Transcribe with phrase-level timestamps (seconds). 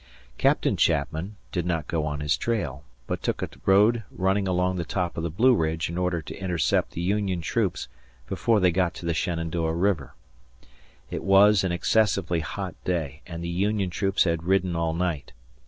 [0.39, 4.83] Captain Chapman did not go on his trail, but took a road running along the
[4.83, 7.87] top of the Blue Ridge in order to intercept the Union troops
[8.25, 10.15] before they got to the Shenandoah River.
[11.11, 15.33] It was an excessively hot day and the Union troops had ridden all night.